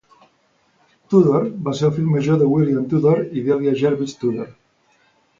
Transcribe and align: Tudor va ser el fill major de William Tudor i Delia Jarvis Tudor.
Tudor 1.13 1.43
va 1.67 1.73
ser 1.79 1.85
el 1.89 1.93
fill 1.97 2.07
major 2.13 2.39
de 2.43 2.47
William 2.53 2.87
Tudor 2.93 3.21
i 3.25 3.43
Delia 3.49 3.75
Jarvis 3.83 4.15
Tudor. 4.23 4.49